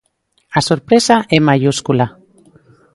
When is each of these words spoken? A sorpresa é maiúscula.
A 0.59 0.61
sorpresa 0.69 1.15
é 1.35 1.37
maiúscula. 1.41 2.07